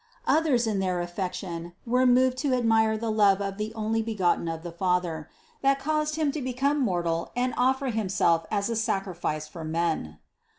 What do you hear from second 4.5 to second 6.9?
of the Father, that caused Him to become